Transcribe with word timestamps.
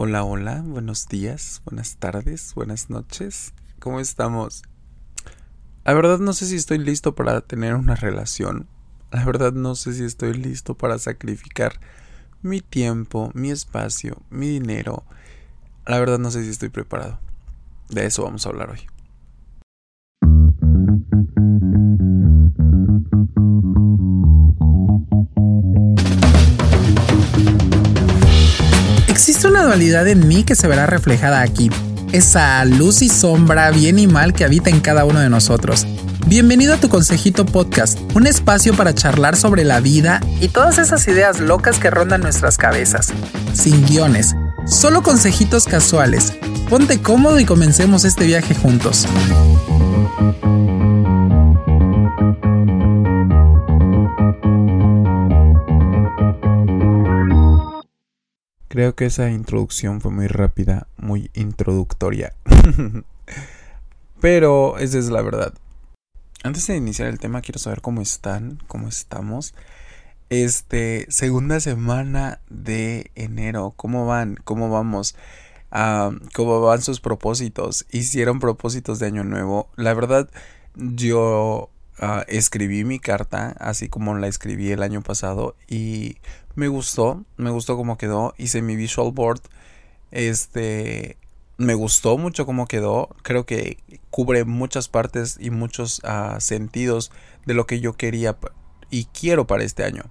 Hola, 0.00 0.22
hola, 0.22 0.62
buenos 0.64 1.08
días, 1.08 1.60
buenas 1.64 1.96
tardes, 1.96 2.54
buenas 2.54 2.88
noches. 2.88 3.52
¿Cómo 3.80 3.98
estamos? 3.98 4.62
La 5.84 5.92
verdad 5.92 6.20
no 6.20 6.32
sé 6.34 6.46
si 6.46 6.54
estoy 6.54 6.78
listo 6.78 7.16
para 7.16 7.40
tener 7.40 7.74
una 7.74 7.96
relación. 7.96 8.68
La 9.10 9.24
verdad 9.24 9.52
no 9.52 9.74
sé 9.74 9.94
si 9.94 10.04
estoy 10.04 10.34
listo 10.34 10.76
para 10.76 11.00
sacrificar 11.00 11.80
mi 12.42 12.60
tiempo, 12.60 13.32
mi 13.34 13.50
espacio, 13.50 14.22
mi 14.30 14.46
dinero. 14.46 15.02
La 15.84 15.98
verdad 15.98 16.20
no 16.20 16.30
sé 16.30 16.44
si 16.44 16.50
estoy 16.50 16.68
preparado. 16.68 17.18
De 17.88 18.06
eso 18.06 18.22
vamos 18.22 18.46
a 18.46 18.50
hablar 18.50 18.70
hoy. 18.70 18.86
Dualidad 29.68 30.08
en 30.08 30.26
mí 30.26 30.44
que 30.44 30.54
se 30.54 30.66
verá 30.66 30.86
reflejada 30.86 31.42
aquí. 31.42 31.70
Esa 32.12 32.64
luz 32.64 33.02
y 33.02 33.10
sombra, 33.10 33.70
bien 33.70 33.98
y 33.98 34.06
mal 34.06 34.32
que 34.32 34.44
habita 34.44 34.70
en 34.70 34.80
cada 34.80 35.04
uno 35.04 35.20
de 35.20 35.28
nosotros. 35.28 35.86
Bienvenido 36.26 36.72
a 36.72 36.78
tu 36.78 36.88
Consejito 36.88 37.44
Podcast, 37.44 37.98
un 38.14 38.26
espacio 38.26 38.74
para 38.74 38.94
charlar 38.94 39.36
sobre 39.36 39.64
la 39.64 39.80
vida 39.80 40.22
y 40.40 40.48
todas 40.48 40.78
esas 40.78 41.06
ideas 41.06 41.40
locas 41.40 41.78
que 41.78 41.90
rondan 41.90 42.22
nuestras 42.22 42.56
cabezas. 42.56 43.12
Sin 43.52 43.84
guiones, 43.84 44.34
solo 44.66 45.02
consejitos 45.02 45.66
casuales. 45.66 46.32
Ponte 46.70 47.02
cómodo 47.02 47.38
y 47.38 47.44
comencemos 47.44 48.06
este 48.06 48.24
viaje 48.24 48.54
juntos. 48.54 49.06
Creo 58.78 58.94
que 58.94 59.06
esa 59.06 59.28
introducción 59.28 60.00
fue 60.00 60.12
muy 60.12 60.28
rápida, 60.28 60.86
muy 60.96 61.32
introductoria. 61.34 62.32
Pero 64.20 64.78
esa 64.78 64.98
es 64.98 65.10
la 65.10 65.20
verdad. 65.20 65.52
Antes 66.44 66.68
de 66.68 66.76
iniciar 66.76 67.08
el 67.08 67.18
tema, 67.18 67.40
quiero 67.40 67.58
saber 67.58 67.80
cómo 67.80 68.02
están, 68.02 68.62
cómo 68.68 68.86
estamos. 68.86 69.52
Este, 70.30 71.06
segunda 71.08 71.58
semana 71.58 72.40
de 72.50 73.10
enero, 73.16 73.74
¿cómo 73.74 74.06
van? 74.06 74.36
¿Cómo 74.44 74.70
vamos? 74.70 75.16
¿Cómo 76.32 76.60
van 76.60 76.80
sus 76.80 77.00
propósitos? 77.00 77.84
¿Hicieron 77.90 78.38
propósitos 78.38 79.00
de 79.00 79.06
año 79.06 79.24
nuevo? 79.24 79.70
La 79.74 79.92
verdad, 79.92 80.30
yo 80.76 81.68
Ah, 82.00 82.24
escribí 82.28 82.84
mi 82.84 83.00
carta 83.00 83.56
así 83.58 83.88
como 83.88 84.14
la 84.16 84.28
escribí 84.28 84.70
el 84.70 84.84
año 84.84 85.02
pasado 85.02 85.56
y 85.66 86.18
me 86.54 86.68
gustó, 86.68 87.24
me 87.36 87.50
gustó 87.50 87.76
cómo 87.76 87.98
quedó, 87.98 88.34
hice 88.38 88.62
mi 88.62 88.76
visual 88.76 89.10
board, 89.12 89.40
este, 90.12 91.16
me 91.56 91.74
gustó 91.74 92.16
mucho 92.16 92.46
cómo 92.46 92.66
quedó, 92.66 93.08
creo 93.22 93.46
que 93.46 93.78
cubre 94.10 94.44
muchas 94.44 94.88
partes 94.88 95.38
y 95.40 95.50
muchos 95.50 96.00
ah, 96.04 96.36
sentidos 96.38 97.10
de 97.46 97.54
lo 97.54 97.66
que 97.66 97.80
yo 97.80 97.94
quería 97.94 98.38
y 98.90 99.06
quiero 99.06 99.46
para 99.46 99.64
este 99.64 99.84
año. 99.84 100.04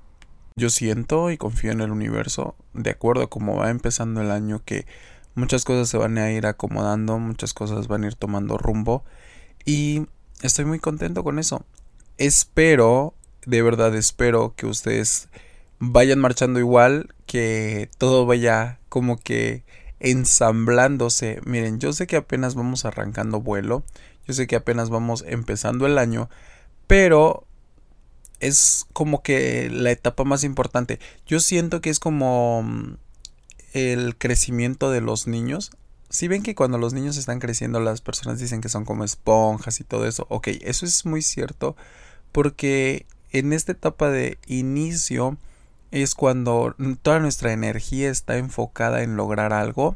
Yo 0.58 0.70
siento 0.70 1.32
y 1.32 1.38
confío 1.38 1.72
en 1.72 1.82
el 1.82 1.92
universo, 1.92 2.56
de 2.74 2.90
acuerdo 2.90 3.24
a 3.24 3.30
cómo 3.30 3.56
va 3.56 3.70
empezando 3.70 4.22
el 4.22 4.32
año, 4.32 4.62
que 4.66 4.86
muchas 5.36 5.64
cosas 5.64 5.88
se 5.88 5.98
van 5.98 6.18
a 6.18 6.32
ir 6.32 6.48
acomodando, 6.48 7.18
muchas 7.20 7.54
cosas 7.54 7.88
van 7.88 8.04
a 8.04 8.08
ir 8.08 8.16
tomando 8.16 8.58
rumbo 8.58 9.06
y 9.66 10.08
estoy 10.42 10.66
muy 10.66 10.80
contento 10.80 11.24
con 11.24 11.40
eso 11.40 11.66
espero, 12.18 13.14
de 13.46 13.62
verdad 13.62 13.96
espero 13.96 14.54
que 14.56 14.66
ustedes 14.66 15.30
vayan 15.80 16.20
marchando 16.20 16.60
igual, 16.60 17.14
que 17.26 17.90
todo 17.98 18.26
vaya 18.26 18.80
como 18.90 19.18
que 19.18 19.64
ensamblándose. 20.00 21.40
Miren, 21.46 21.80
yo 21.80 21.94
sé 21.94 22.08
que 22.08 22.18
apenas 22.18 22.56
vamos 22.56 22.86
arrancando 22.86 23.42
vuelo, 23.42 23.84
yo 24.28 24.34
sé 24.34 24.48
que 24.48 24.56
apenas 24.56 24.90
vamos 24.90 25.24
empezando 25.28 25.86
el 25.86 25.98
año, 25.98 26.30
pero 26.88 27.46
es 28.40 28.86
como 28.94 29.24
que 29.24 29.70
la 29.72 29.92
etapa 29.92 30.24
más 30.24 30.44
importante. 30.44 31.00
Yo 31.26 31.40
siento 31.40 31.82
que 31.82 31.90
es 31.90 32.00
como 32.00 32.64
mm, 32.64 32.98
el 33.74 34.18
crecimiento 34.18 34.92
de 34.92 35.02
los 35.02 35.28
niños. 35.28 35.72
Si 36.10 36.28
ven 36.28 36.44
que 36.44 36.56
cuando 36.56 36.78
los 36.78 36.94
niños 36.94 37.18
están 37.18 37.40
creciendo 37.40 37.80
las 37.80 38.02
personas 38.02 38.40
dicen 38.40 38.62
que 38.62 38.70
son 38.70 38.86
como 38.86 39.04
esponjas 39.04 39.80
y 39.80 39.84
todo 39.84 40.08
eso, 40.08 40.26
ok, 40.30 40.48
eso 40.62 40.86
es 40.86 41.06
muy 41.06 41.22
cierto, 41.22 41.76
porque 42.32 43.06
en 43.32 43.52
esta 43.52 43.74
etapa 43.74 44.10
de 44.10 44.38
inicio 44.48 45.38
es 45.92 46.16
cuando 46.16 46.76
toda 47.02 47.20
nuestra 47.20 47.52
energía 47.54 48.10
está 48.10 48.38
enfocada 48.38 49.04
en 49.04 49.16
lograr 49.16 49.54
algo. 49.54 49.96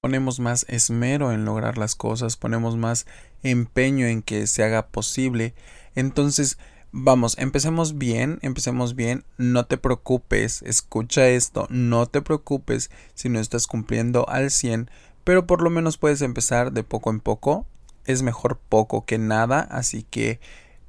Ponemos 0.00 0.40
más 0.40 0.66
esmero 0.68 1.32
en 1.32 1.44
lograr 1.44 1.78
las 1.78 1.94
cosas, 1.94 2.36
ponemos 2.36 2.76
más 2.76 3.06
empeño 3.42 4.06
en 4.06 4.22
que 4.22 4.46
se 4.46 4.64
haga 4.64 4.88
posible. 4.88 5.54
Entonces, 5.94 6.58
vamos, 6.90 7.36
empecemos 7.38 7.98
bien, 7.98 8.38
empecemos 8.42 8.96
bien, 8.96 9.24
no 9.38 9.66
te 9.66 9.78
preocupes, 9.78 10.62
escucha 10.62 11.28
esto, 11.28 11.66
no 11.70 12.06
te 12.06 12.20
preocupes 12.20 12.90
si 13.14 13.28
no 13.28 13.38
estás 13.38 13.66
cumpliendo 13.66 14.28
al 14.28 14.50
100, 14.50 14.90
pero 15.24 15.46
por 15.46 15.62
lo 15.62 15.70
menos 15.70 15.98
puedes 15.98 16.22
empezar 16.22 16.72
de 16.72 16.84
poco 16.84 17.10
en 17.10 17.20
poco. 17.20 17.66
Es 18.04 18.22
mejor 18.22 18.58
poco 18.68 19.04
que 19.04 19.18
nada, 19.18 19.60
así 19.60 20.04
que 20.08 20.40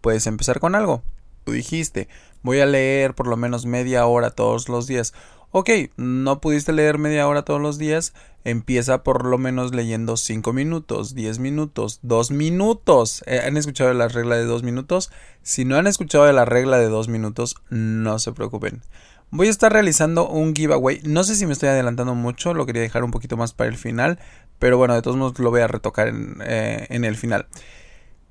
puedes 0.01 0.27
empezar 0.27 0.59
con 0.59 0.75
algo. 0.75 1.03
Tú 1.43 1.51
dijiste, 1.51 2.07
voy 2.41 2.59
a 2.59 2.65
leer 2.65 3.13
por 3.13 3.27
lo 3.27 3.37
menos 3.37 3.65
media 3.65 4.05
hora 4.05 4.31
todos 4.31 4.69
los 4.69 4.87
días. 4.87 5.13
Ok, 5.51 5.69
no 5.97 6.41
pudiste 6.41 6.73
leer 6.73 6.97
media 6.97 7.27
hora 7.27 7.43
todos 7.43 7.61
los 7.61 7.77
días, 7.77 8.13
empieza 8.43 9.03
por 9.03 9.23
lo 9.23 9.37
menos 9.37 9.73
leyendo 9.75 10.17
5 10.17 10.51
minutos, 10.51 11.13
10 11.13 11.37
minutos, 11.37 11.99
2 12.01 12.31
minutos. 12.31 13.23
Eh, 13.27 13.39
¿Han 13.45 13.55
escuchado 13.55 13.93
la 13.93 14.07
regla 14.07 14.35
de 14.35 14.45
2 14.45 14.63
minutos? 14.63 15.11
Si 15.43 15.63
no 15.63 15.75
han 15.75 15.85
escuchado 15.85 16.31
la 16.31 16.45
regla 16.45 16.79
de 16.79 16.89
2 16.89 17.07
minutos, 17.07 17.55
no 17.69 18.17
se 18.17 18.31
preocupen. 18.31 18.81
Voy 19.35 19.47
a 19.47 19.49
estar 19.49 19.73
realizando 19.73 20.29
un 20.29 20.53
giveaway. 20.53 21.01
No 21.05 21.23
sé 21.23 21.33
si 21.33 21.47
me 21.47 21.53
estoy 21.53 21.69
adelantando 21.69 22.13
mucho, 22.13 22.53
lo 22.53 22.67
quería 22.67 22.83
dejar 22.83 23.03
un 23.03 23.09
poquito 23.09 23.35
más 23.35 23.51
para 23.51 23.67
el 23.67 23.77
final, 23.77 24.19
pero 24.59 24.77
bueno, 24.77 24.93
de 24.93 25.01
todos 25.01 25.17
modos 25.17 25.39
lo 25.39 25.49
voy 25.49 25.61
a 25.61 25.67
retocar 25.67 26.07
en, 26.07 26.37
eh, 26.45 26.85
en 26.91 27.03
el 27.03 27.15
final. 27.15 27.47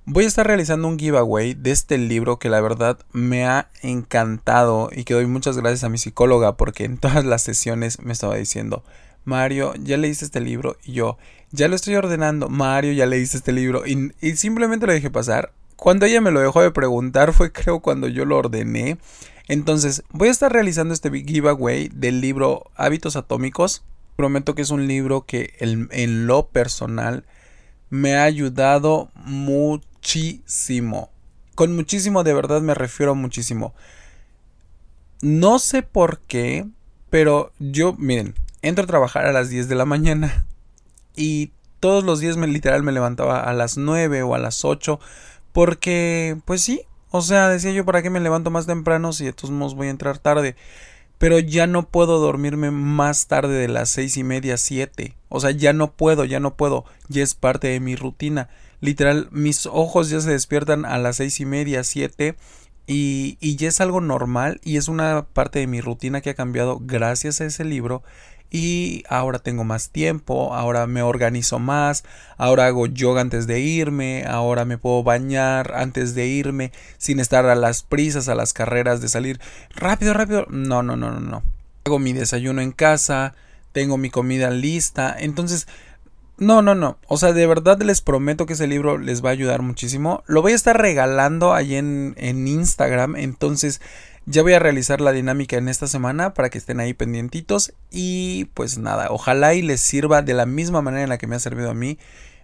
Voy 0.04 0.26
a 0.26 0.28
estar 0.28 0.46
realizando 0.46 0.86
un 0.86 1.00
giveaway 1.00 1.54
de 1.54 1.72
este 1.72 1.98
libro 1.98 2.38
que 2.38 2.48
la 2.48 2.60
verdad 2.60 3.00
me 3.10 3.44
ha 3.44 3.68
encantado 3.82 4.90
y 4.92 5.02
que 5.02 5.14
doy 5.14 5.26
muchas 5.26 5.56
gracias 5.56 5.82
a 5.82 5.88
mi 5.88 5.98
psicóloga 5.98 6.56
porque 6.56 6.84
en 6.84 6.98
todas 6.98 7.24
las 7.24 7.42
sesiones 7.42 8.00
me 8.00 8.12
estaba 8.12 8.36
diciendo, 8.36 8.84
Mario, 9.24 9.74
ya 9.82 9.96
leíste 9.96 10.24
este 10.24 10.40
libro 10.40 10.76
y 10.84 10.92
yo, 10.92 11.18
ya 11.50 11.66
lo 11.66 11.74
estoy 11.74 11.96
ordenando, 11.96 12.48
Mario, 12.48 12.92
ya 12.92 13.06
leíste 13.06 13.38
este 13.38 13.50
libro 13.50 13.84
y, 13.88 14.12
y 14.20 14.36
simplemente 14.36 14.86
lo 14.86 14.92
dejé 14.92 15.10
pasar. 15.10 15.52
Cuando 15.74 16.06
ella 16.06 16.20
me 16.20 16.30
lo 16.30 16.38
dejó 16.38 16.62
de 16.62 16.70
preguntar 16.70 17.32
fue 17.32 17.50
creo 17.50 17.80
cuando 17.80 18.06
yo 18.06 18.24
lo 18.24 18.36
ordené. 18.38 18.98
Entonces 19.52 20.02
voy 20.08 20.28
a 20.28 20.30
estar 20.30 20.50
realizando 20.50 20.94
este 20.94 21.10
giveaway 21.10 21.90
del 21.92 22.22
libro 22.22 22.70
Hábitos 22.74 23.16
Atómicos. 23.16 23.84
Prometo 24.16 24.54
que 24.54 24.62
es 24.62 24.70
un 24.70 24.88
libro 24.88 25.26
que 25.26 25.52
en 25.58 26.26
lo 26.26 26.46
personal 26.46 27.26
me 27.90 28.16
ha 28.16 28.22
ayudado 28.22 29.10
muchísimo. 29.26 31.10
Con 31.54 31.76
muchísimo 31.76 32.24
de 32.24 32.32
verdad 32.32 32.62
me 32.62 32.72
refiero 32.72 33.12
a 33.12 33.14
muchísimo. 33.14 33.74
No 35.20 35.58
sé 35.58 35.82
por 35.82 36.20
qué, 36.20 36.66
pero 37.10 37.52
yo, 37.58 37.92
miren, 37.98 38.34
entro 38.62 38.84
a 38.84 38.86
trabajar 38.86 39.26
a 39.26 39.32
las 39.32 39.50
10 39.50 39.68
de 39.68 39.74
la 39.74 39.84
mañana 39.84 40.46
y 41.14 41.52
todos 41.78 42.04
los 42.04 42.20
días 42.20 42.38
literal 42.38 42.82
me 42.82 42.92
levantaba 42.92 43.40
a 43.40 43.52
las 43.52 43.76
9 43.76 44.22
o 44.22 44.34
a 44.34 44.38
las 44.38 44.64
8 44.64 44.98
porque, 45.52 46.38
pues 46.46 46.62
sí, 46.62 46.86
o 47.12 47.22
sea, 47.22 47.48
decía 47.48 47.72
yo, 47.72 47.84
¿para 47.84 48.02
qué 48.02 48.10
me 48.10 48.20
levanto 48.20 48.50
más 48.50 48.66
temprano 48.66 49.12
si 49.12 49.24
de 49.24 49.32
todos 49.32 49.50
modos 49.50 49.74
voy 49.74 49.86
a 49.86 49.90
entrar 49.90 50.18
tarde? 50.18 50.56
Pero 51.18 51.38
ya 51.38 51.68
no 51.68 51.88
puedo 51.88 52.18
dormirme 52.18 52.72
más 52.72 53.28
tarde 53.28 53.54
de 53.54 53.68
las 53.68 53.90
seis 53.90 54.16
y 54.16 54.24
media, 54.24 54.56
siete. 54.56 55.14
O 55.28 55.38
sea, 55.38 55.52
ya 55.52 55.72
no 55.72 55.92
puedo, 55.92 56.24
ya 56.24 56.40
no 56.40 56.56
puedo. 56.56 56.84
Ya 57.08 57.22
es 57.22 57.34
parte 57.34 57.68
de 57.68 57.78
mi 57.78 57.94
rutina 57.94 58.48
literal, 58.82 59.28
mis 59.30 59.64
ojos 59.64 60.10
ya 60.10 60.20
se 60.20 60.32
despiertan 60.32 60.84
a 60.84 60.98
las 60.98 61.16
seis 61.16 61.40
y 61.40 61.46
media, 61.46 61.84
siete. 61.84 62.34
Y, 62.84 63.38
y 63.40 63.54
ya 63.54 63.68
es 63.68 63.80
algo 63.80 64.00
normal 64.00 64.60
y 64.64 64.76
es 64.76 64.88
una 64.88 65.24
parte 65.32 65.60
de 65.60 65.68
mi 65.68 65.80
rutina 65.80 66.20
que 66.20 66.30
ha 66.30 66.34
cambiado 66.34 66.80
gracias 66.82 67.40
a 67.40 67.44
ese 67.44 67.64
libro 67.64 68.02
y 68.54 69.02
ahora 69.08 69.38
tengo 69.38 69.64
más 69.64 69.88
tiempo, 69.88 70.54
ahora 70.54 70.86
me 70.86 71.00
organizo 71.00 71.58
más, 71.58 72.04
ahora 72.36 72.66
hago 72.66 72.86
yoga 72.86 73.22
antes 73.22 73.46
de 73.46 73.60
irme, 73.60 74.26
ahora 74.28 74.66
me 74.66 74.76
puedo 74.76 75.02
bañar 75.02 75.72
antes 75.74 76.14
de 76.14 76.26
irme 76.26 76.70
sin 76.98 77.18
estar 77.18 77.46
a 77.46 77.54
las 77.54 77.82
prisas, 77.82 78.28
a 78.28 78.34
las 78.34 78.52
carreras 78.52 79.00
de 79.00 79.08
salir 79.08 79.40
rápido, 79.74 80.12
rápido. 80.12 80.44
No, 80.50 80.82
no, 80.82 80.96
no, 80.96 81.10
no, 81.10 81.20
no. 81.20 81.42
Hago 81.86 81.98
mi 81.98 82.12
desayuno 82.12 82.60
en 82.60 82.72
casa, 82.72 83.34
tengo 83.72 83.96
mi 83.96 84.10
comida 84.10 84.50
lista, 84.50 85.16
entonces 85.18 85.66
no, 86.36 86.60
no, 86.60 86.74
no. 86.74 86.98
O 87.08 87.16
sea, 87.16 87.32
de 87.32 87.46
verdad 87.46 87.80
les 87.80 88.02
prometo 88.02 88.44
que 88.44 88.52
ese 88.52 88.66
libro 88.66 88.98
les 88.98 89.24
va 89.24 89.30
a 89.30 89.32
ayudar 89.32 89.62
muchísimo. 89.62 90.24
Lo 90.26 90.42
voy 90.42 90.52
a 90.52 90.56
estar 90.56 90.76
regalando 90.76 91.54
ahí 91.54 91.76
en, 91.76 92.14
en 92.18 92.48
Instagram. 92.48 93.16
Entonces, 93.16 93.80
Ya 94.24 94.42
voy 94.42 94.52
a 94.52 94.60
realizar 94.60 95.00
la 95.00 95.10
dinámica 95.10 95.56
en 95.56 95.68
esta 95.68 95.88
semana 95.88 96.32
para 96.32 96.48
que 96.48 96.58
estén 96.58 96.78
ahí 96.78 96.94
pendientitos 96.94 97.72
y 97.90 98.44
pues 98.54 98.78
nada, 98.78 99.08
ojalá 99.10 99.54
y 99.54 99.62
les 99.62 99.80
sirva 99.80 100.22
de 100.22 100.32
la 100.32 100.46
misma 100.46 100.80
manera 100.80 101.02
en 101.02 101.08
la 101.08 101.18
que 101.18 101.26
me 101.26 101.34
ha 101.34 101.40
servido 101.40 101.70
a 101.70 101.74
mí. 101.74 101.98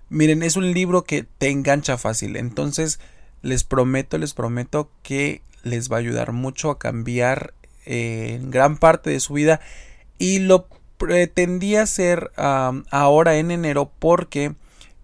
Miren, 0.09 0.43
es 0.43 0.57
un 0.57 0.73
libro 0.73 1.05
que 1.05 1.23
te 1.23 1.51
engancha 1.51 1.97
fácil, 1.97 2.35
entonces 2.37 2.99
les 3.43 3.63
prometo, 3.63 4.19
les 4.19 4.35
prometo 4.35 4.91
que 5.05 5.43
les 5.63 5.91
va 5.91 5.97
a 5.97 6.01
ayudar 6.01 6.33
mucho 6.33 6.71
a 6.71 6.81
cambiar 6.81 7.55
eh, 7.87 8.41
gran 8.43 8.77
parte 8.77 9.11
de 9.11 9.21
su 9.21 9.35
vida 9.35 9.61
y 10.19 10.41
lo 10.41 10.67
pretendí 10.97 11.77
hacer 11.77 12.33
ahora 12.37 13.37
en 13.37 13.53
enero 13.53 13.93
porque 14.01 14.53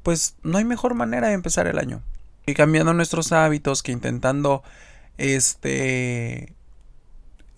pues 0.02 0.34
no 0.42 0.58
hay 0.58 0.64
mejor 0.64 0.94
manera 0.94 1.28
de 1.28 1.34
empezar 1.34 1.68
el 1.68 1.78
año 1.78 2.02
que 2.44 2.54
cambiando 2.54 2.92
nuestros 2.94 3.30
hábitos 3.30 3.82
que 3.84 3.92
intentando 3.92 4.64
este 5.18 6.52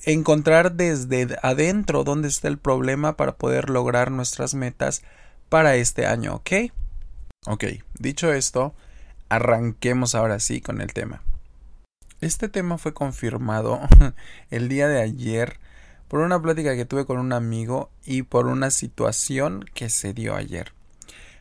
encontrar 0.04 0.72
desde 0.72 1.36
adentro 1.42 2.04
dónde 2.04 2.28
está 2.28 2.48
el 2.48 2.58
problema 2.58 3.16
para 3.16 3.36
poder 3.36 3.70
lograr 3.70 4.10
nuestras 4.10 4.54
metas 4.54 5.02
para 5.48 5.76
este 5.76 6.06
año, 6.06 6.34
¿ok? 6.34 6.50
Ok, 7.46 7.64
dicho 7.98 8.32
esto, 8.32 8.74
arranquemos 9.28 10.14
ahora 10.14 10.40
sí 10.40 10.60
con 10.60 10.80
el 10.80 10.92
tema. 10.92 11.22
Este 12.20 12.48
tema 12.48 12.78
fue 12.78 12.94
confirmado 12.94 13.80
el 14.50 14.68
día 14.68 14.88
de 14.88 15.00
ayer 15.00 15.58
por 16.08 16.20
una 16.20 16.40
plática 16.40 16.74
que 16.76 16.84
tuve 16.84 17.04
con 17.04 17.18
un 17.18 17.32
amigo 17.32 17.90
y 18.04 18.22
por 18.22 18.46
una 18.46 18.70
situación 18.70 19.64
que 19.74 19.90
se 19.90 20.12
dio 20.12 20.34
ayer. 20.34 20.72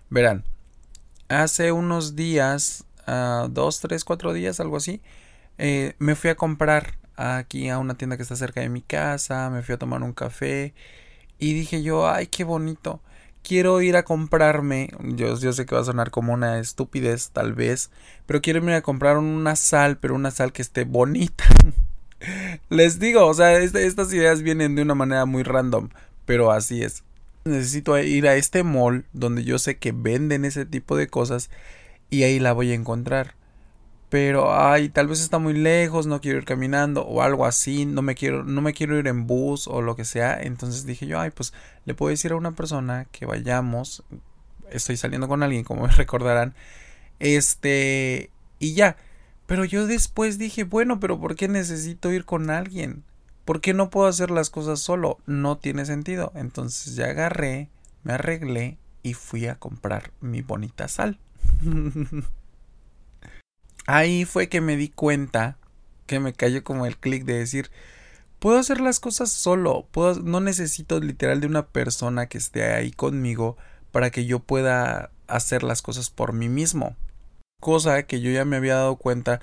Verán, 0.10 0.44
hace 1.30 1.72
unos 1.72 2.16
días, 2.16 2.86
uh, 3.08 3.48
dos, 3.48 3.80
tres, 3.80 4.04
cuatro 4.04 4.34
días, 4.34 4.60
algo 4.60 4.78
así, 4.78 5.02
eh, 5.58 5.96
me 6.00 6.16
fui 6.16 6.30
a 6.30 6.36
comprar 6.36 6.98
aquí 7.18 7.70
a 7.70 7.80
una 7.80 7.96
tienda 7.96 8.18
que 8.18 8.24
está 8.24 8.36
cerca 8.36 8.62
de 8.62 8.70
mi 8.70 8.82
casa, 8.82 9.50
me 9.50 9.62
fui 9.62 9.76
a 9.76 9.80
tomar 9.80 10.04
un 10.04 10.14
café 10.14 10.74
y 11.40 11.54
dije 11.54 11.84
yo, 11.84 12.10
ay, 12.10 12.28
qué 12.28 12.44
bonito. 12.44 13.02
Quiero 13.44 13.82
ir 13.82 13.96
a 13.96 14.04
comprarme, 14.04 14.90
yo, 15.04 15.38
yo 15.38 15.54
sé 15.54 15.66
que 15.66 15.76
va 15.76 15.82
a 15.82 15.86
sonar 15.86 16.10
como 16.10 16.34
una 16.34 16.60
estupidez 16.60 17.30
tal 17.30 17.54
vez, 17.54 17.92
pero 18.26 18.42
quiero 18.42 18.64
ir 18.64 18.72
a 18.72 18.82
comprar 18.82 19.18
una 19.18 19.56
sal, 19.56 19.98
pero 19.98 20.16
una 20.16 20.32
sal 20.32 20.52
que 20.52 20.64
esté 20.64 20.84
bonita. 20.84 21.44
Les 22.70 23.00
digo, 23.00 23.26
o 23.28 23.34
sea, 23.34 23.58
este, 23.60 23.86
estas 23.86 24.12
ideas 24.14 24.42
vienen 24.42 24.76
de 24.76 24.82
una 24.82 24.96
manera 24.96 25.26
muy 25.26 25.44
random, 25.44 25.90
pero 26.26 26.52
así 26.52 26.82
es. 26.82 27.04
Necesito 27.44 27.98
ir 28.00 28.28
a 28.28 28.36
este 28.36 28.64
mall 28.64 29.06
donde 29.14 29.44
yo 29.44 29.60
sé 29.60 29.78
que 29.78 29.92
venden 29.92 30.46
ese 30.46 30.66
tipo 30.66 30.98
de 30.98 31.08
cosas 31.08 31.52
y 32.10 32.24
ahí 32.24 32.40
la 32.40 32.54
voy 32.54 32.72
a 32.72 32.76
encontrar. 32.76 33.36
Pero 34.10 34.54
ay, 34.54 34.90
tal 34.90 35.08
vez 35.08 35.20
está 35.22 35.40
muy 35.40 35.54
lejos, 35.54 36.06
no 36.06 36.22
quiero 36.22 36.38
ir 36.38 36.46
caminando 36.46 37.04
o 37.06 37.22
algo 37.22 37.46
así, 37.46 37.86
no 37.86 38.02
me 38.02 38.16
quiero 38.16 38.44
no 38.44 38.62
me 38.62 38.74
quiero 38.74 38.98
ir 38.98 39.08
en 39.08 39.28
bus 39.28 39.68
o 39.68 39.82
lo 39.82 39.96
que 39.96 40.06
sea, 40.06 40.42
entonces 40.42 40.86
dije 40.86 41.08
yo, 41.08 41.20
ay, 41.20 41.32
pues 41.32 41.54
le 41.86 41.96
puedo 41.96 42.12
decir 42.12 42.32
a 42.32 42.36
una 42.36 42.52
persona 42.54 43.08
que 43.12 43.26
vayamos, 43.26 44.04
estoy 44.72 44.98
saliendo 44.98 45.28
con 45.28 45.44
alguien, 45.44 45.64
como 45.64 45.84
me 45.88 45.92
recordarán, 45.92 46.54
este 47.20 48.30
y 48.60 48.74
ya. 48.76 48.98
Pero 49.48 49.64
yo 49.64 49.86
después 49.86 50.38
dije, 50.40 50.64
bueno, 50.64 51.00
pero 51.00 51.20
¿por 51.20 51.36
qué 51.36 51.48
necesito 51.48 52.12
ir 52.12 52.26
con 52.26 52.50
alguien? 52.50 53.04
¿Por 53.46 53.62
qué 53.62 53.74
no 53.76 53.92
puedo 53.92 54.08
hacer 54.08 54.32
las 54.32 54.50
cosas 54.50 54.80
solo? 54.80 55.20
No 55.28 55.58
tiene 55.58 55.86
sentido. 55.86 56.32
Entonces 56.34 56.96
ya 56.96 57.06
agarré, 57.06 57.70
me 58.04 58.14
arreglé 58.14 58.80
y 59.04 59.14
fui 59.14 59.46
a 59.46 59.56
comprar 59.56 60.12
mi 60.20 60.42
bonita 60.42 60.88
sal. 60.88 61.20
Ahí 63.88 64.26
fue 64.26 64.50
que 64.50 64.62
me 64.62 64.78
di 64.78 64.90
cuenta 64.90 65.58
que 66.08 66.20
me 66.20 66.34
cayó 66.34 66.64
como 66.64 66.86
el 66.86 66.98
clic 66.98 67.26
de 67.26 67.40
decir, 67.40 67.72
puedo 68.40 68.58
hacer 68.58 68.82
las 68.82 69.00
cosas 69.00 69.32
solo, 69.32 69.88
no 70.24 70.40
necesito 70.40 71.00
literal 71.00 71.42
de 71.42 71.48
una 71.48 71.68
persona 71.68 72.28
que 72.28 72.38
esté 72.38 72.74
ahí 72.74 72.92
conmigo 72.92 73.58
para 73.92 74.10
que 74.10 74.26
yo 74.26 74.40
pueda 74.40 75.12
hacer 75.28 75.64
las 75.64 75.82
cosas 75.82 76.10
por 76.10 76.34
mí 76.34 76.50
mismo 76.50 76.96
cosa 77.66 78.04
que 78.04 78.22
yo 78.22 78.30
ya 78.30 78.46
me 78.46 78.58
había 78.58 78.76
dado 78.76 78.96
cuenta 78.96 79.42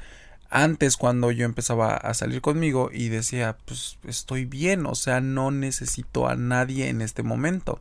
antes 0.48 0.96
cuando 0.96 1.32
yo 1.32 1.44
empezaba 1.44 1.96
a 1.96 2.14
salir 2.14 2.40
conmigo 2.40 2.90
y 2.92 3.08
decía, 3.08 3.56
pues 3.64 3.98
estoy 4.04 4.44
bien, 4.44 4.86
o 4.86 4.94
sea, 4.94 5.20
no 5.20 5.50
necesito 5.50 6.28
a 6.28 6.36
nadie 6.36 6.88
en 6.88 7.00
este 7.00 7.24
momento. 7.24 7.80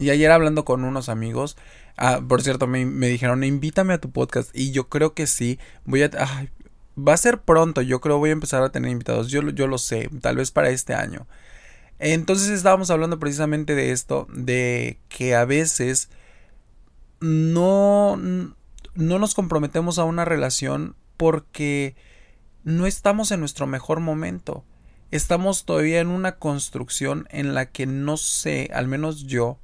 Y 0.00 0.10
ayer 0.10 0.30
hablando 0.30 0.64
con 0.64 0.84
unos 0.84 1.08
amigos, 1.08 1.56
ah, 1.96 2.20
por 2.28 2.40
cierto, 2.40 2.68
me, 2.68 2.84
dijeron, 3.08 3.42
invítame 3.42 3.94
a 3.94 4.00
tu 4.00 4.12
podcast 4.12 4.56
y 4.56 4.70
yo 4.70 4.88
creo 4.88 5.12
que 5.12 5.26
sí, 5.26 5.58
voy 5.84 6.04
a... 6.04 6.10
va 6.96 7.14
a 7.14 7.16
ser 7.16 7.40
pronto, 7.40 7.82
yo 7.82 8.00
creo 8.00 8.18
voy 8.18 8.30
a 8.30 8.34
empezar 8.34 8.62
a 8.62 8.70
tener 8.70 8.92
invitados, 8.92 9.26
yo, 9.26 9.42
yo 9.50 9.66
lo 9.66 9.76
sé, 9.76 10.08
tal 10.20 10.36
vez 10.36 10.52
para 10.52 10.70
este 10.70 10.94
año. 10.94 11.26
Entonces 11.98 12.48
estábamos 12.50 12.92
hablando 12.92 13.18
precisamente 13.18 13.74
de 13.74 13.90
esto, 13.90 14.28
de 14.32 15.00
que 15.08 15.34
a 15.34 15.44
veces 15.44 16.10
no 17.18 18.16
no 18.94 19.18
nos 19.18 19.34
comprometemos 19.34 19.98
a 19.98 20.04
una 20.04 20.24
relación 20.24 20.94
porque 21.16 21.96
no 22.62 22.86
estamos 22.86 23.32
en 23.32 23.40
nuestro 23.40 23.66
mejor 23.66 23.98
momento. 23.98 24.64
Estamos 25.10 25.64
todavía 25.64 25.98
en 25.98 26.06
una 26.06 26.36
construcción 26.36 27.26
en 27.30 27.52
la 27.52 27.66
que 27.66 27.86
no 27.86 28.16
sé, 28.16 28.70
al 28.72 28.86
menos 28.86 29.24
yo, 29.24 29.58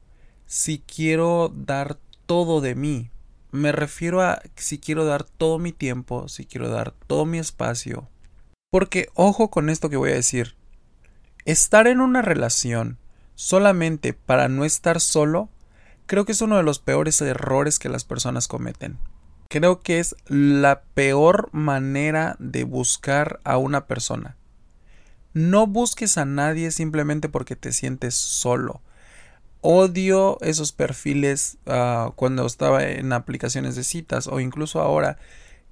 si 0.47 0.79
quiero 0.79 1.53
dar 1.55 1.99
todo 2.27 2.61
de 2.61 2.75
mí. 2.75 3.11
Me 3.51 3.73
refiero 3.73 4.23
a 4.23 4.43
si 4.57 4.79
quiero 4.79 5.05
dar 5.05 5.25
todo 5.25 5.59
mi 5.59 5.73
tiempo, 5.73 6.29
si 6.29 6.45
quiero 6.45 6.69
dar 6.69 6.93
todo 7.07 7.25
mi 7.25 7.39
espacio. 7.39 8.09
Porque 8.71 9.09
ojo 9.15 9.51
con 9.51 9.71
esto 9.71 9.91
que 9.91 9.97
voy 9.97 10.11
a 10.11 10.15
decir. 10.15 10.57
Estar 11.45 11.87
en 11.87 12.01
una 12.01 12.23
relación 12.23 12.99
solamente 13.35 14.13
para 14.13 14.49
no 14.49 14.65
estar 14.65 15.01
solo, 15.01 15.49
creo 16.07 16.25
que 16.25 16.33
es 16.33 16.41
uno 16.41 16.57
de 16.57 16.63
los 16.63 16.79
peores 16.79 17.21
errores 17.21 17.79
que 17.79 17.89
las 17.89 18.05
personas 18.05 18.49
cometen 18.49 18.99
creo 19.55 19.83
que 19.83 20.01
es 20.01 20.17
la 20.27 20.83
peor 20.95 21.49
manera 21.53 22.35
de 22.41 22.65
buscar 22.65 23.39
a 23.45 23.57
una 23.57 23.87
persona. 23.87 24.37
No 25.33 25.69
busques 25.69 26.19
a 26.19 26.25
nadie 26.25 26.73
simplemente 26.73 27.29
porque 27.29 27.55
te 27.55 27.73
sientes 27.73 28.17
solo. 28.17 28.83
Odio 29.67 30.37
esos 30.43 30.73
perfiles 30.73 31.57
ah, 31.65 32.13
cuando 32.17 32.45
estaba 32.45 32.85
en 32.85 33.15
aplicaciones 33.15 33.77
de 33.77 33.83
citas 33.83 34.27
o 34.27 34.39
incluso 34.39 34.79
ahora 34.79 35.17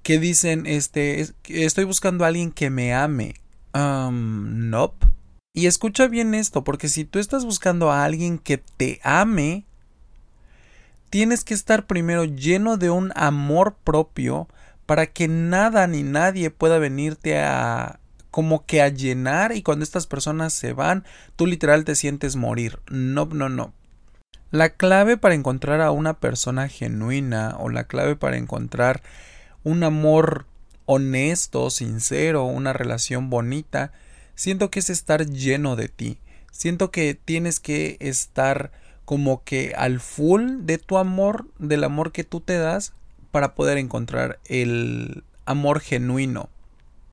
que 0.01 0.17
dicen 0.17 0.65
este 0.65 1.23
estoy 1.47 1.83
buscando 1.83 2.25
a 2.25 2.29
alguien 2.29 2.51
que 2.51 2.71
me 2.71 2.95
ame. 2.95 3.35
Um, 3.75 4.71
nope. 4.71 5.05
Y 5.53 5.67
escucha 5.67 6.07
bien 6.07 6.33
esto, 6.33 6.63
porque 6.63 6.89
si 6.89 7.05
tú 7.05 7.19
estás 7.19 7.45
buscando 7.45 7.91
a 7.91 8.03
alguien 8.03 8.39
que 8.39 8.57
te 8.57 8.99
ame, 9.03 9.65
tienes 11.11 11.43
que 11.43 11.53
estar 11.53 11.85
primero 11.85 12.23
lleno 12.23 12.77
de 12.77 12.89
un 12.89 13.11
amor 13.15 13.75
propio 13.83 14.47
para 14.87 15.05
que 15.05 15.27
nada 15.27 15.85
ni 15.85 16.01
nadie 16.01 16.49
pueda 16.49 16.79
venirte 16.79 17.37
a 17.37 17.99
como 18.31 18.65
que 18.65 18.81
a 18.81 18.89
llenar 18.89 19.55
y 19.55 19.61
cuando 19.61 19.83
estas 19.83 20.07
personas 20.07 20.53
se 20.53 20.73
van, 20.73 21.05
tú 21.35 21.45
literal 21.45 21.85
te 21.85 21.93
sientes 21.93 22.35
morir. 22.35 22.79
No, 22.89 23.27
no, 23.27 23.49
no. 23.49 23.71
La 24.53 24.69
clave 24.69 25.17
para 25.17 25.33
encontrar 25.33 25.81
a 25.81 25.89
una 25.89 26.19
persona 26.19 26.67
genuina 26.67 27.55
o 27.57 27.69
la 27.69 27.85
clave 27.85 28.15
para 28.15 28.37
encontrar 28.37 29.01
un 29.63 29.83
amor 29.83 30.45
honesto, 30.85 31.71
sincero, 31.71 32.43
una 32.45 32.71
relación 32.71 33.31
bonita, 33.31 33.93
siento 34.35 34.69
que 34.69 34.77
es 34.77 34.91
estar 34.91 35.25
lleno 35.25 35.75
de 35.75 35.87
ti. 35.87 36.19
Siento 36.51 36.91
que 36.91 37.15
tienes 37.15 37.59
que 37.59 37.97
estar 37.99 38.71
como 39.05 39.43
que 39.43 39.73
al 39.75 39.99
full 39.99 40.65
de 40.65 40.77
tu 40.77 40.99
amor, 40.99 41.47
del 41.57 41.83
amor 41.83 42.11
que 42.11 42.23
tú 42.23 42.39
te 42.39 42.59
das, 42.59 42.93
para 43.31 43.55
poder 43.55 43.79
encontrar 43.79 44.39
el 44.45 45.23
amor 45.45 45.79
genuino. 45.79 46.51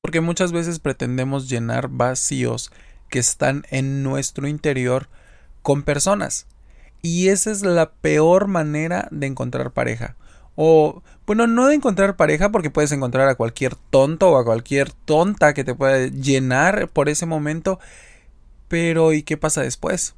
Porque 0.01 0.21
muchas 0.21 0.51
veces 0.51 0.77
pretendemos 0.77 1.49
llenar 1.49 1.87
vacíos 1.87 2.71
que 3.09 3.17
están 3.17 3.63
en 3.71 4.03
nuestro 4.03 4.47
interior 4.47 5.09
con 5.63 5.81
personas. 5.81 6.45
Y 7.01 7.29
esa 7.29 7.51
es 7.51 7.63
la 7.63 7.91
peor 7.91 8.47
manera 8.47 9.07
de 9.11 9.27
encontrar 9.27 9.71
pareja. 9.71 10.15
O, 10.55 11.01
bueno, 11.25 11.47
no 11.47 11.67
de 11.67 11.75
encontrar 11.75 12.15
pareja 12.15 12.49
porque 12.49 12.69
puedes 12.69 12.91
encontrar 12.91 13.27
a 13.27 13.35
cualquier 13.35 13.75
tonto 13.75 14.31
o 14.31 14.37
a 14.37 14.45
cualquier 14.45 14.91
tonta 14.91 15.53
que 15.53 15.63
te 15.63 15.73
pueda 15.73 16.07
llenar 16.07 16.89
por 16.89 17.09
ese 17.09 17.25
momento. 17.25 17.79
Pero 18.67 19.13
¿y 19.13 19.23
qué 19.23 19.37
pasa 19.37 19.61
después? 19.61 20.15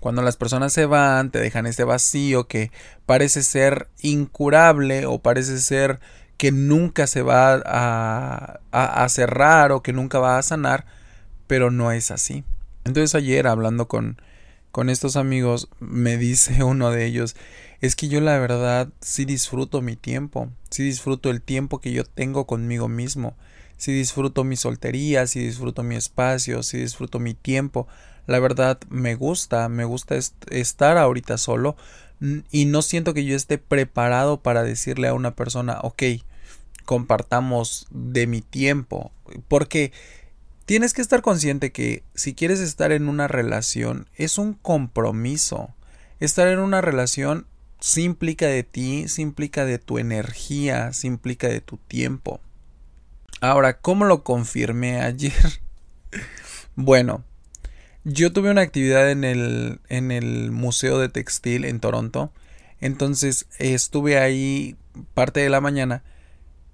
Cuando 0.00 0.22
las 0.22 0.36
personas 0.36 0.72
se 0.72 0.86
van, 0.86 1.30
te 1.30 1.40
dejan 1.40 1.66
ese 1.66 1.82
vacío 1.82 2.46
que 2.46 2.70
parece 3.04 3.42
ser 3.42 3.88
incurable 4.00 5.06
o 5.06 5.18
parece 5.18 5.58
ser 5.58 5.98
que 6.36 6.52
nunca 6.52 7.08
se 7.08 7.22
va 7.22 7.60
a, 7.64 9.08
cerrar 9.08 9.72
o 9.72 9.82
que 9.82 9.92
nunca 9.92 10.20
va 10.20 10.38
a 10.38 10.42
sanar, 10.42 10.86
pero 11.48 11.72
no 11.72 11.90
es 11.90 12.12
así. 12.12 12.44
Entonces 12.84 13.16
ayer 13.16 13.48
hablando 13.48 13.88
con, 13.88 14.22
con 14.78 14.90
estos 14.90 15.16
amigos, 15.16 15.68
me 15.80 16.18
dice 16.18 16.62
uno 16.62 16.92
de 16.92 17.04
ellos, 17.04 17.34
es 17.80 17.96
que 17.96 18.06
yo 18.06 18.20
la 18.20 18.38
verdad 18.38 18.88
sí 19.00 19.24
disfruto 19.24 19.82
mi 19.82 19.96
tiempo, 19.96 20.50
sí 20.70 20.84
disfruto 20.84 21.30
el 21.30 21.42
tiempo 21.42 21.80
que 21.80 21.90
yo 21.90 22.04
tengo 22.04 22.46
conmigo 22.46 22.86
mismo, 22.86 23.34
si 23.76 23.90
disfruto 23.90 24.44
mi 24.44 24.54
soltería, 24.54 25.26
si 25.26 25.40
disfruto 25.40 25.82
mi 25.82 25.96
espacio, 25.96 26.62
si 26.62 26.78
disfruto 26.78 27.18
mi 27.18 27.34
tiempo. 27.34 27.88
La 28.28 28.38
verdad 28.38 28.78
me 28.88 29.16
gusta, 29.16 29.68
me 29.68 29.84
gusta 29.84 30.16
estar 30.48 30.96
ahorita 30.96 31.38
solo 31.38 31.76
y 32.52 32.66
no 32.66 32.82
siento 32.82 33.14
que 33.14 33.24
yo 33.24 33.34
esté 33.34 33.58
preparado 33.58 34.42
para 34.42 34.62
decirle 34.62 35.08
a 35.08 35.14
una 35.14 35.34
persona, 35.34 35.80
ok, 35.82 36.04
compartamos 36.84 37.88
de 37.90 38.28
mi 38.28 38.42
tiempo, 38.42 39.10
porque 39.48 39.90
tienes 40.68 40.92
que 40.92 41.00
estar 41.00 41.22
consciente 41.22 41.72
que 41.72 42.02
si 42.14 42.34
quieres 42.34 42.60
estar 42.60 42.92
en 42.92 43.08
una 43.08 43.26
relación 43.26 44.06
es 44.16 44.36
un 44.36 44.52
compromiso. 44.52 45.74
Estar 46.20 46.46
en 46.48 46.58
una 46.58 46.82
relación 46.82 47.46
sí 47.80 48.02
implica 48.02 48.48
de 48.48 48.64
ti, 48.64 49.08
sí 49.08 49.22
implica 49.22 49.64
de 49.64 49.78
tu 49.78 49.98
energía, 49.98 50.92
sí 50.92 51.06
implica 51.06 51.48
de 51.48 51.62
tu 51.62 51.78
tiempo. 51.78 52.42
Ahora, 53.40 53.78
¿cómo 53.80 54.04
lo 54.04 54.24
confirmé 54.24 55.00
ayer? 55.00 55.32
bueno, 56.74 57.24
yo 58.04 58.30
tuve 58.34 58.50
una 58.50 58.60
actividad 58.60 59.10
en 59.10 59.24
el, 59.24 59.80
en 59.88 60.12
el 60.12 60.50
Museo 60.50 60.98
de 60.98 61.08
Textil 61.08 61.64
en 61.64 61.80
Toronto. 61.80 62.30
Entonces 62.82 63.46
estuve 63.58 64.18
ahí 64.18 64.76
parte 65.14 65.40
de 65.40 65.48
la 65.48 65.62
mañana 65.62 66.02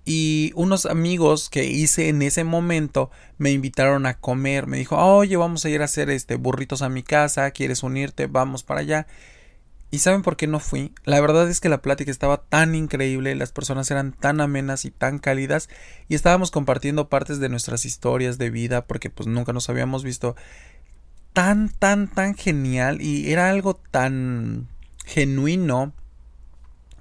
y 0.04 0.52
unos 0.54 0.84
amigos 0.86 1.48
que 1.48 1.64
hice 1.64 2.08
en 2.08 2.20
ese 2.22 2.44
momento 2.44 3.10
me 3.38 3.52
invitaron 3.52 4.06
a 4.06 4.18
comer. 4.18 4.66
Me 4.66 4.76
dijo, 4.76 4.96
oye, 4.96 5.36
vamos 5.36 5.64
a 5.64 5.70
ir 5.70 5.80
a 5.80 5.86
hacer 5.86 6.10
este 6.10 6.36
burritos 6.36 6.82
a 6.82 6.88
mi 6.88 7.02
casa, 7.02 7.50
¿quieres 7.52 7.82
unirte? 7.82 8.26
Vamos 8.26 8.62
para 8.64 8.80
allá. 8.80 9.06
¿Y 9.90 10.00
saben 10.00 10.22
por 10.22 10.36
qué 10.36 10.46
no 10.46 10.58
fui? 10.58 10.92
La 11.04 11.20
verdad 11.20 11.48
es 11.48 11.60
que 11.60 11.68
la 11.68 11.80
plática 11.80 12.10
estaba 12.10 12.38
tan 12.38 12.74
increíble, 12.74 13.34
las 13.36 13.52
personas 13.52 13.90
eran 13.92 14.12
tan 14.12 14.40
amenas 14.40 14.84
y 14.84 14.90
tan 14.90 15.20
cálidas 15.20 15.68
y 16.08 16.16
estábamos 16.16 16.50
compartiendo 16.50 17.08
partes 17.08 17.38
de 17.38 17.48
nuestras 17.48 17.84
historias 17.84 18.36
de 18.36 18.50
vida 18.50 18.86
porque 18.86 19.08
pues 19.08 19.28
nunca 19.28 19.52
nos 19.52 19.70
habíamos 19.70 20.02
visto 20.02 20.34
tan, 21.32 21.68
tan, 21.68 22.08
tan 22.08 22.34
genial 22.34 23.00
y 23.00 23.30
era 23.30 23.48
algo 23.48 23.74
tan 23.74 24.66
genuino 25.04 25.92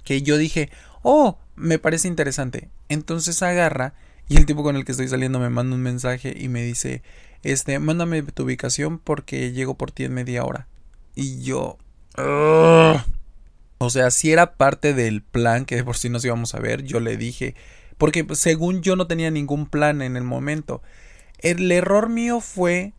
que 0.04 0.22
yo 0.22 0.38
dije, 0.38 0.70
oh, 1.02 1.38
me 1.56 1.78
parece 1.80 2.06
interesante. 2.08 2.70
Entonces 2.88 3.42
agarra 3.42 3.94
y 4.28 4.36
el 4.36 4.46
tipo 4.46 4.62
con 4.62 4.76
el 4.76 4.84
que 4.84 4.92
estoy 4.92 5.08
saliendo 5.08 5.38
me 5.38 5.50
manda 5.50 5.74
un 5.76 5.82
mensaje 5.82 6.34
y 6.36 6.48
me 6.48 6.62
dice, 6.62 7.02
este, 7.42 7.78
mándame 7.78 8.22
tu 8.22 8.44
ubicación 8.44 8.98
porque 8.98 9.52
llego 9.52 9.74
por 9.74 9.90
ti 9.90 10.04
en 10.04 10.14
media 10.14 10.44
hora. 10.44 10.66
Y 11.14 11.42
yo, 11.42 11.78
o 13.78 13.90
sea, 13.90 14.10
si 14.10 14.32
era 14.32 14.54
parte 14.54 14.94
del 14.94 15.22
plan 15.22 15.64
que 15.64 15.82
por 15.84 15.96
si 15.96 16.08
nos 16.08 16.24
íbamos 16.24 16.54
a 16.54 16.60
ver, 16.60 16.84
yo 16.84 17.00
le 17.00 17.16
dije, 17.16 17.54
porque 17.98 18.26
según 18.32 18.82
yo 18.82 18.96
no 18.96 19.06
tenía 19.06 19.30
ningún 19.30 19.66
plan 19.66 20.02
en 20.02 20.16
el 20.16 20.24
momento. 20.24 20.82
El 21.38 21.70
error 21.70 22.08
mío 22.08 22.40
fue 22.40 22.92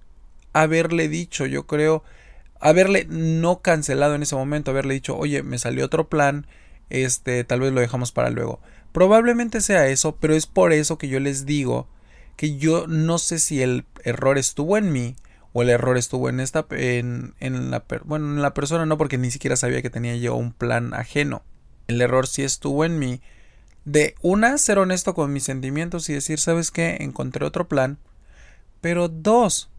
haberle 0.53 1.09
dicho, 1.09 1.45
yo 1.45 1.65
creo, 1.65 2.03
haberle 2.59 3.05
no 3.09 3.61
cancelado 3.61 4.15
en 4.15 4.23
ese 4.23 4.35
momento, 4.35 4.71
haberle 4.71 4.93
dicho, 4.93 5.17
oye, 5.17 5.43
me 5.43 5.57
salió 5.57 5.85
otro 5.85 6.07
plan, 6.07 6.47
este, 6.89 7.43
tal 7.43 7.61
vez 7.61 7.73
lo 7.73 7.81
dejamos 7.81 8.11
para 8.11 8.29
luego. 8.29 8.59
Probablemente 8.95 9.59
sea 9.59 9.87
eso, 9.87 10.15
pero 10.21 10.35
es 10.35 10.47
por 10.47 10.71
eso 10.71 10.97
que 10.97 11.09
yo 11.09 11.19
les 11.19 11.45
digo 11.45 11.89
que 12.37 12.55
yo 12.55 12.87
no 12.87 13.17
sé 13.17 13.39
si 13.39 13.61
el 13.61 13.83
error 14.05 14.37
estuvo 14.37 14.77
en 14.77 14.93
mí 14.93 15.17
o 15.51 15.63
el 15.63 15.69
error 15.69 15.97
estuvo 15.97 16.29
en 16.29 16.39
esta 16.39 16.65
en, 16.69 17.33
en 17.41 17.71
la 17.71 17.83
bueno 18.05 18.27
en 18.27 18.41
la 18.41 18.53
persona 18.53 18.85
no 18.85 18.97
porque 18.97 19.17
ni 19.17 19.31
siquiera 19.31 19.57
sabía 19.57 19.81
que 19.81 19.89
tenía 19.89 20.15
yo 20.15 20.37
un 20.37 20.53
plan 20.53 20.93
ajeno. 20.93 21.43
El 21.87 21.99
error 21.99 22.25
sí 22.25 22.43
estuvo 22.43 22.85
en 22.85 22.97
mí. 22.97 23.19
De 23.83 24.15
una 24.21 24.57
ser 24.57 24.79
honesto 24.79 25.13
con 25.13 25.33
mis 25.33 25.43
sentimientos 25.43 26.07
y 26.07 26.13
decir 26.13 26.39
sabes 26.39 26.71
qué 26.71 26.95
encontré 27.01 27.45
otro 27.45 27.67
plan 27.67 27.97
pero 28.79 29.09
dos 29.09 29.69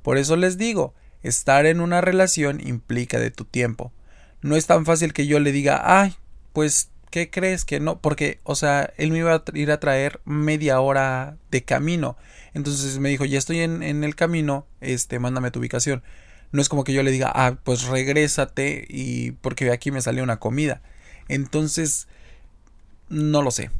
por 0.00 0.16
eso 0.16 0.34
les 0.36 0.56
digo 0.56 0.94
estar 1.22 1.66
en 1.66 1.82
una 1.82 2.00
relación 2.00 2.58
implica 2.66 3.18
de 3.18 3.30
tu 3.30 3.44
tiempo. 3.44 3.92
No 4.40 4.56
es 4.56 4.64
tan 4.64 4.86
fácil 4.86 5.12
que 5.12 5.26
yo 5.26 5.40
le 5.40 5.52
diga 5.52 5.82
ay 5.84 6.16
pues 6.54 6.88
¿qué 7.12 7.30
crees 7.30 7.64
que 7.64 7.78
no? 7.78 8.00
Porque, 8.00 8.40
o 8.42 8.56
sea, 8.56 8.92
él 8.96 9.12
me 9.12 9.18
iba 9.18 9.34
a 9.34 9.42
ir 9.54 9.70
a 9.70 9.78
traer 9.78 10.20
media 10.24 10.80
hora 10.80 11.36
de 11.52 11.62
camino. 11.62 12.16
Entonces 12.54 12.98
me 12.98 13.10
dijo, 13.10 13.24
ya 13.24 13.38
estoy 13.38 13.60
en, 13.60 13.84
en 13.84 14.02
el 14.02 14.16
camino, 14.16 14.66
este, 14.80 15.20
mándame 15.20 15.52
tu 15.52 15.60
ubicación. 15.60 16.02
No 16.50 16.60
es 16.60 16.68
como 16.68 16.84
que 16.84 16.92
yo 16.92 17.02
le 17.02 17.12
diga, 17.12 17.30
ah, 17.32 17.58
pues 17.62 17.84
regrésate 17.84 18.86
y 18.88 19.32
porque 19.32 19.70
aquí 19.70 19.92
me 19.92 20.00
salió 20.00 20.24
una 20.24 20.38
comida. 20.38 20.82
Entonces, 21.28 22.08
no 23.08 23.42
lo 23.42 23.50
sé. 23.50 23.70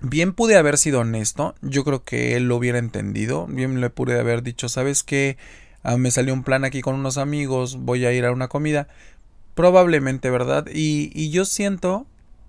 Bien 0.00 0.32
pude 0.32 0.56
haber 0.56 0.78
sido 0.78 1.00
honesto, 1.00 1.54
yo 1.62 1.84
creo 1.84 2.04
que 2.04 2.36
él 2.36 2.48
lo 2.48 2.56
hubiera 2.56 2.78
entendido, 2.78 3.46
bien 3.46 3.80
le 3.80 3.90
pude 3.90 4.18
haber 4.18 4.42
dicho, 4.42 4.68
¿sabes 4.68 5.02
qué? 5.02 5.36
Ah, 5.82 5.96
me 5.96 6.10
salió 6.10 6.34
un 6.34 6.42
plan 6.42 6.64
aquí 6.64 6.80
con 6.80 6.94
unos 6.94 7.18
amigos, 7.18 7.76
voy 7.76 8.04
a 8.06 8.12
ir 8.12 8.24
a 8.24 8.32
una 8.32 8.48
comida. 8.48 8.88
Probablemente, 9.54 10.30
¿verdad? 10.30 10.66
Y, 10.72 11.10
y 11.14 11.30
yo 11.30 11.44
siento 11.44 12.06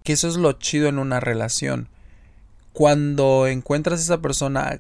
que 0.08 0.14
eso 0.14 0.30
es 0.30 0.38
lo 0.38 0.54
chido 0.54 0.88
en 0.88 1.00
una 1.00 1.20
relación. 1.20 1.90
Cuando 2.72 3.46
encuentras 3.46 4.00
esa 4.00 4.22
persona 4.22 4.80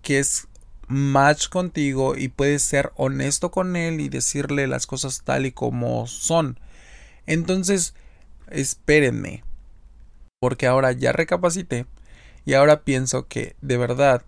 que 0.00 0.20
es 0.20 0.46
match 0.86 1.48
contigo 1.48 2.16
y 2.16 2.28
puedes 2.28 2.62
ser 2.62 2.92
honesto 2.94 3.50
con 3.50 3.74
él 3.74 4.00
y 4.00 4.08
decirle 4.08 4.68
las 4.68 4.86
cosas 4.86 5.22
tal 5.24 5.44
y 5.44 5.50
como 5.50 6.06
son. 6.06 6.56
Entonces, 7.26 7.94
espérenme. 8.48 9.42
Porque 10.38 10.68
ahora 10.68 10.92
ya 10.92 11.10
recapacité 11.10 11.86
y 12.44 12.54
ahora 12.54 12.84
pienso 12.84 13.26
que 13.26 13.56
de 13.62 13.76
verdad 13.76 14.22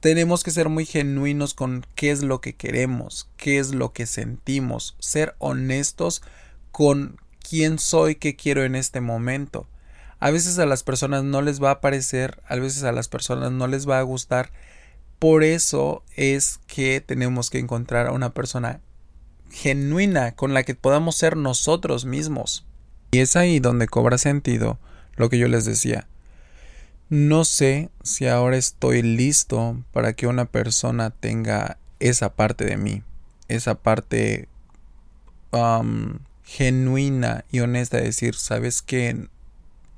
tenemos 0.00 0.42
que 0.42 0.50
ser 0.50 0.68
muy 0.68 0.84
genuinos 0.84 1.54
con 1.54 1.86
qué 1.94 2.10
es 2.10 2.24
lo 2.24 2.40
que 2.40 2.56
queremos, 2.56 3.28
qué 3.36 3.60
es 3.60 3.72
lo 3.72 3.92
que 3.92 4.06
sentimos, 4.06 4.96
ser 4.98 5.36
honestos 5.38 6.22
con 6.72 7.20
quién 7.52 7.78
soy, 7.78 8.14
qué 8.14 8.34
quiero 8.34 8.64
en 8.64 8.74
este 8.74 9.02
momento. 9.02 9.66
A 10.20 10.30
veces 10.30 10.58
a 10.58 10.64
las 10.64 10.82
personas 10.82 11.22
no 11.22 11.42
les 11.42 11.62
va 11.62 11.70
a 11.70 11.80
parecer, 11.82 12.40
a 12.48 12.56
veces 12.56 12.82
a 12.82 12.92
las 12.92 13.08
personas 13.08 13.52
no 13.52 13.66
les 13.66 13.86
va 13.86 13.98
a 13.98 14.02
gustar. 14.02 14.50
Por 15.18 15.44
eso 15.44 16.02
es 16.16 16.60
que 16.66 17.02
tenemos 17.02 17.50
que 17.50 17.58
encontrar 17.58 18.06
a 18.06 18.12
una 18.12 18.32
persona 18.32 18.80
genuina 19.50 20.32
con 20.32 20.54
la 20.54 20.62
que 20.62 20.74
podamos 20.74 21.16
ser 21.16 21.36
nosotros 21.36 22.06
mismos. 22.06 22.64
Y 23.10 23.18
es 23.18 23.36
ahí 23.36 23.60
donde 23.60 23.86
cobra 23.86 24.16
sentido 24.16 24.78
lo 25.16 25.28
que 25.28 25.36
yo 25.36 25.46
les 25.46 25.66
decía. 25.66 26.08
No 27.10 27.44
sé 27.44 27.90
si 28.02 28.28
ahora 28.28 28.56
estoy 28.56 29.02
listo 29.02 29.76
para 29.92 30.14
que 30.14 30.26
una 30.26 30.46
persona 30.46 31.10
tenga 31.10 31.76
esa 32.00 32.32
parte 32.32 32.64
de 32.64 32.78
mí, 32.78 33.02
esa 33.48 33.74
parte 33.74 34.48
um, 35.50 36.14
genuina 36.44 37.44
y 37.50 37.60
honesta 37.60 37.98
de 37.98 38.04
decir, 38.04 38.34
sabes 38.34 38.82
que 38.82 39.28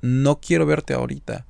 no 0.01 0.39
quiero 0.39 0.65
verte 0.65 0.93
ahorita. 0.93 1.45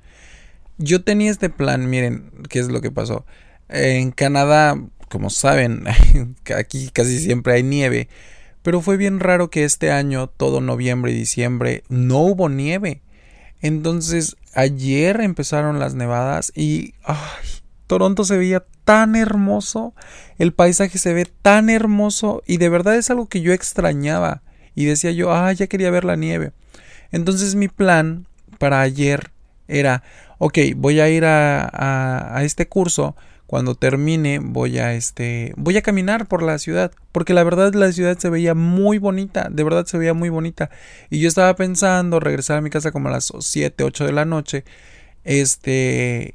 Yo 0.78 1.02
tenía 1.02 1.30
este 1.30 1.50
plan, 1.50 1.88
miren, 1.88 2.30
¿qué 2.48 2.58
es 2.58 2.68
lo 2.68 2.80
que 2.80 2.90
pasó? 2.90 3.24
En 3.68 4.10
Canadá, 4.10 4.78
como 5.08 5.30
saben, 5.30 5.84
aquí 6.56 6.90
casi 6.92 7.18
siempre 7.18 7.54
hay 7.54 7.62
nieve, 7.62 8.08
pero 8.62 8.80
fue 8.80 8.96
bien 8.96 9.20
raro 9.20 9.48
que 9.48 9.64
este 9.64 9.90
año, 9.90 10.28
todo 10.28 10.60
noviembre 10.60 11.12
y 11.12 11.14
diciembre, 11.14 11.84
no 11.88 12.18
hubo 12.18 12.48
nieve. 12.48 13.02
Entonces, 13.60 14.36
ayer 14.54 15.20
empezaron 15.20 15.78
las 15.78 15.94
nevadas 15.94 16.52
y 16.54 16.94
Toronto 17.86 18.24
se 18.24 18.36
veía 18.36 18.64
tan 18.84 19.16
hermoso, 19.16 19.94
el 20.38 20.52
paisaje 20.52 20.98
se 20.98 21.12
ve 21.12 21.26
tan 21.42 21.70
hermoso 21.70 22.42
y 22.46 22.58
de 22.58 22.68
verdad 22.68 22.96
es 22.96 23.10
algo 23.10 23.26
que 23.28 23.40
yo 23.40 23.52
extrañaba 23.52 24.42
y 24.76 24.84
decía 24.84 25.10
yo, 25.10 25.32
ah, 25.32 25.52
ya 25.52 25.66
quería 25.66 25.90
ver 25.90 26.04
la 26.04 26.14
nieve. 26.14 26.52
Entonces 27.10 27.56
mi 27.56 27.66
plan 27.66 28.26
para 28.58 28.82
ayer 28.82 29.32
era, 29.66 30.04
ok, 30.38 30.58
voy 30.76 31.00
a 31.00 31.08
ir 31.08 31.24
a, 31.24 32.36
a, 32.36 32.44
este 32.44 32.68
curso, 32.68 33.16
cuando 33.46 33.74
termine 33.74 34.38
voy 34.40 34.78
a 34.78 34.92
este 34.94 35.54
voy 35.56 35.76
a 35.76 35.82
caminar 35.82 36.26
por 36.26 36.42
la 36.42 36.58
ciudad 36.58 36.90
porque 37.12 37.32
la 37.32 37.44
verdad 37.44 37.72
la 37.74 37.92
ciudad 37.92 38.18
se 38.18 38.28
veía 38.28 38.54
muy 38.54 38.98
bonita 38.98 39.48
de 39.52 39.62
verdad 39.62 39.86
se 39.86 39.98
veía 39.98 40.14
muy 40.14 40.30
bonita 40.30 40.68
y 41.10 41.20
yo 41.20 41.28
estaba 41.28 41.54
pensando 41.54 42.18
regresar 42.18 42.58
a 42.58 42.60
mi 42.60 42.70
casa 42.70 42.90
como 42.90 43.08
a 43.08 43.12
las 43.12 43.32
7 43.38 43.84
8 43.84 44.04
de 44.04 44.12
la 44.12 44.24
noche 44.24 44.64
este 45.22 46.34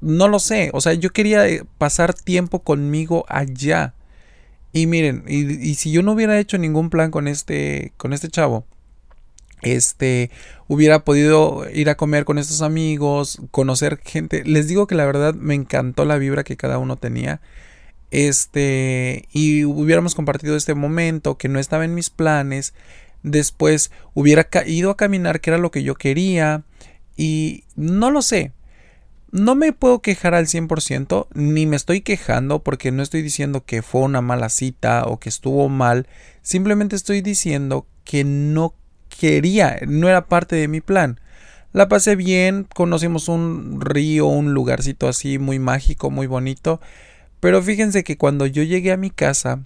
no 0.00 0.28
lo 0.28 0.38
sé 0.38 0.70
o 0.72 0.80
sea 0.80 0.94
yo 0.94 1.10
quería 1.10 1.48
eh, 1.48 1.64
pasar 1.78 2.14
tiempo 2.14 2.60
conmigo 2.60 3.24
allá 3.28 3.94
y 4.72 4.86
miren 4.86 5.24
y, 5.26 5.74
si 5.74 5.90
yo 5.90 6.02
no 6.02 6.12
hubiera 6.12 6.38
hecho 6.38 6.58
ningún 6.58 6.90
plan 6.90 7.10
con 7.10 7.28
este 7.28 7.92
con 7.96 8.12
este 8.12 8.28
chavo 8.28 8.64
este 9.62 10.30
hubiera 10.68 11.04
podido 11.04 11.68
ir 11.72 11.90
a 11.90 11.96
comer 11.96 12.24
con 12.24 12.38
estos 12.38 12.62
amigos, 12.62 13.40
conocer 13.50 13.98
gente. 14.02 14.44
Les 14.44 14.68
digo 14.68 14.86
que 14.86 14.94
la 14.94 15.04
verdad 15.04 15.34
me 15.34 15.54
encantó 15.54 16.04
la 16.04 16.18
vibra 16.18 16.44
que 16.44 16.56
cada 16.56 16.78
uno 16.78 16.96
tenía. 16.96 17.40
Este, 18.10 19.28
y 19.32 19.64
hubiéramos 19.64 20.14
compartido 20.14 20.56
este 20.56 20.74
momento 20.74 21.36
que 21.36 21.48
no 21.48 21.58
estaba 21.58 21.84
en 21.84 21.94
mis 21.94 22.10
planes. 22.10 22.74
Después 23.22 23.90
hubiera 24.14 24.48
ido 24.66 24.90
a 24.90 24.96
caminar, 24.96 25.40
que 25.40 25.50
era 25.50 25.58
lo 25.58 25.70
que 25.70 25.82
yo 25.82 25.94
quería. 25.94 26.62
Y 27.16 27.64
no 27.76 28.10
lo 28.10 28.22
sé. 28.22 28.52
No 29.32 29.54
me 29.54 29.72
puedo 29.72 30.02
quejar 30.02 30.34
al 30.34 30.46
100%, 30.46 31.28
ni 31.34 31.66
me 31.66 31.76
estoy 31.76 32.00
quejando 32.00 32.62
porque 32.62 32.90
no 32.90 33.02
estoy 33.02 33.22
diciendo 33.22 33.64
que 33.64 33.82
fue 33.82 34.02
una 34.02 34.20
mala 34.20 34.48
cita 34.48 35.04
o 35.06 35.18
que 35.18 35.28
estuvo 35.28 35.68
mal, 35.68 36.08
simplemente 36.42 36.96
estoy 36.96 37.20
diciendo 37.20 37.86
que 38.04 38.24
no 38.24 38.74
quería, 39.08 39.78
no 39.86 40.08
era 40.08 40.26
parte 40.26 40.56
de 40.56 40.68
mi 40.68 40.80
plan. 40.80 41.20
La 41.72 41.88
pasé 41.88 42.16
bien, 42.16 42.66
conocimos 42.74 43.28
un 43.28 43.80
río, 43.80 44.26
un 44.26 44.52
lugarcito 44.54 45.06
así 45.06 45.38
muy 45.38 45.60
mágico, 45.60 46.10
muy 46.10 46.26
bonito, 46.26 46.80
pero 47.38 47.62
fíjense 47.62 48.02
que 48.02 48.16
cuando 48.16 48.46
yo 48.46 48.64
llegué 48.64 48.90
a 48.90 48.96
mi 48.96 49.10
casa, 49.10 49.62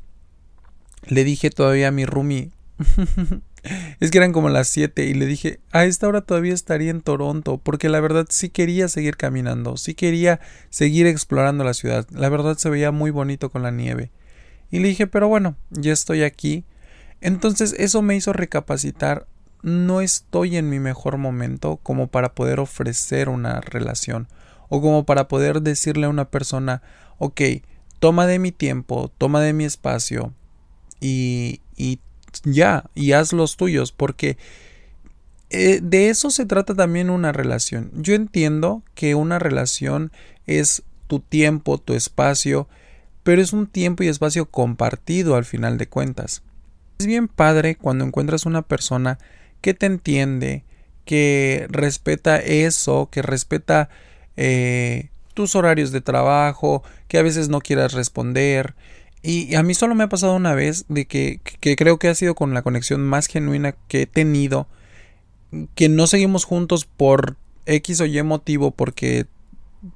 le 1.07 1.25
dije 1.25 1.49
todavía 1.49 1.89
a 1.89 1.93
mi 1.93 2.05
roomie, 2.05 2.51
es 4.01 4.11
que 4.11 4.19
eran 4.19 4.33
como 4.33 4.49
las 4.49 4.69
7 4.69 5.07
y 5.07 5.15
le 5.15 5.27
dije, 5.27 5.61
a 5.73 5.85
esta 5.85 6.09
hora 6.09 6.21
todavía 6.21 6.55
estaría 6.55 6.91
en 6.91 7.01
Toronto, 7.01 7.59
porque 7.59 7.89
la 7.89 8.01
verdad 8.01 8.27
sí 8.29 8.49
quería 8.49 8.89
seguir 8.89 9.17
caminando, 9.17 9.77
sí 9.77 9.95
quería 9.95 10.41
seguir 10.71 11.07
explorando 11.07 11.65
la 11.65 11.75
ciudad, 11.75 12.07
la 12.11 12.29
verdad 12.29 12.57
se 12.57 12.71
veía 12.71 12.91
muy 12.91 13.11
bonito 13.11 13.51
con 13.51 13.63
la 13.63 13.71
nieve. 13.71 14.11
Y 14.71 14.81
le 14.81 14.89
dije, 14.89 15.07
pero 15.07 15.29
bueno, 15.29 15.57
ya 15.71 15.93
estoy 15.93 16.23
aquí. 16.23 16.65
Entonces 17.21 17.75
eso 17.79 18.03
me 18.03 18.17
hizo 18.17 18.33
recapacitar, 18.33 19.27
no 19.63 20.01
estoy 20.01 20.57
en 20.57 20.69
mi 20.69 20.79
mejor 20.79 21.17
momento 21.17 21.79
como 21.83 22.09
para 22.09 22.35
poder 22.35 22.61
ofrecer 22.61 23.29
una 23.29 23.61
relación 23.61 24.29
o 24.69 24.83
como 24.83 25.05
para 25.05 25.29
poder 25.29 25.63
decirle 25.63 26.07
a 26.07 26.11
una 26.11 26.27
persona, 26.27 26.83
ok, 27.19 27.41
toma 27.99 28.27
de 28.27 28.39
mi 28.39 28.53
tiempo, 28.53 29.11
toma 29.17 29.41
de 29.41 29.53
mi 29.53 29.65
espacio 29.65 30.35
y, 31.01 31.61
y 31.77 32.01
ya, 32.45 32.85
y 32.95 33.13
haz 33.13 33.33
los 33.33 33.57
tuyos, 33.57 33.93
porque 33.93 34.37
eh, 35.51 35.81
de 35.83 36.09
eso 36.09 36.31
se 36.31 36.47
trata 36.47 36.75
también 36.75 37.11
una 37.11 37.33
relación. 37.33 37.91
Yo 37.95 38.15
entiendo 38.15 38.83
que 38.95 39.15
una 39.15 39.39
relación 39.39 40.13
es 40.47 40.83
tu 41.07 41.21
tiempo, 41.21 41.79
tu 41.79 41.95
espacio, 41.95 42.69
pero 43.23 43.41
es 43.41 43.53
un 43.53 43.67
tiempo 43.67 44.03
y 44.03 44.09
espacio 44.09 44.47
compartido 44.47 45.37
al 45.37 45.45
final 45.45 45.79
de 45.79 45.89
cuentas. 45.89 46.43
Es 46.99 47.07
bien 47.07 47.29
padre 47.29 47.77
cuando 47.77 48.05
encuentras 48.05 48.47
una 48.47 48.63
persona 48.63 49.19
que 49.61 49.75
te 49.75 49.87
entiende, 49.87 50.65
que 51.05 51.67
respeta 51.71 52.39
eso, 52.39 53.09
que 53.11 53.23
respeta 53.23 53.89
eh, 54.37 55.11
tus 55.35 55.55
horarios 55.55 55.91
de 55.91 56.01
trabajo, 56.01 56.83
que 57.09 57.19
a 57.19 57.23
veces 57.23 57.49
no 57.49 57.61
quieras 57.61 57.93
responder, 57.93 58.75
y 59.25 59.55
a 59.55 59.63
mí 59.63 59.75
solo 59.75 59.95
me 59.95 60.05
ha 60.05 60.09
pasado 60.09 60.35
una 60.35 60.55
vez 60.55 60.85
de 60.89 61.07
que, 61.07 61.41
que, 61.61 61.77
creo 61.77 61.99
que 61.99 62.09
ha 62.09 62.15
sido 62.15 62.35
con 62.35 62.53
la 62.53 62.63
conexión 62.63 63.01
más 63.01 63.27
genuina 63.27 63.73
que 63.89 64.03
he 64.03 64.07
tenido, 64.07 64.69
que 65.75 65.89
no 65.89 66.07
seguimos 66.07 66.45
juntos 66.45 66.85
por 66.85 67.37
X 67.65 68.01
o 68.03 68.07
Y 68.07 68.23
motivo, 68.23 68.71
porque 68.71 69.27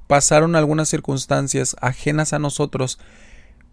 pasaron 0.06 0.56
algunas 0.56 0.88
circunstancias 0.88 1.76
ajenas 1.80 2.32
a 2.32 2.38
nosotros, 2.38 2.98